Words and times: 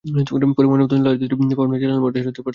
পরে 0.57 0.65
ময়নাতদন্তের 0.69 0.91
জন্য 0.91 1.03
লাশ 1.07 1.15
দুটি 1.43 1.55
পাবনা 1.59 1.77
জেনারেল 1.81 1.95
হাসপাতাল 1.95 2.03
মর্গে 2.03 2.17
পাঠানো 2.17 2.27
হয়েছে। 2.27 2.49